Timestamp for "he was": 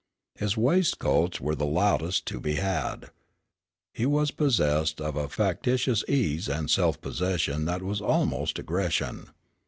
3.93-4.31